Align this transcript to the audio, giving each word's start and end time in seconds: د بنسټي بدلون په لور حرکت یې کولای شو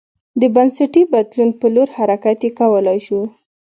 د 0.41 0.43
بنسټي 0.55 1.03
بدلون 1.13 1.49
په 1.59 1.67
لور 1.75 1.89
حرکت 1.97 2.39
یې 2.45 2.51
کولای 2.59 2.99
شو 3.07 3.19